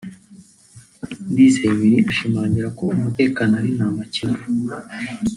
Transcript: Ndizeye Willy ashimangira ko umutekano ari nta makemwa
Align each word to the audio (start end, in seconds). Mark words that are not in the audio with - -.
Ndizeye 1.31 1.73
Willy 1.79 1.99
ashimangira 2.11 2.67
ko 2.77 2.83
umutekano 2.95 3.51
ari 3.59 3.69
nta 3.77 3.87
makemwa 3.95 4.77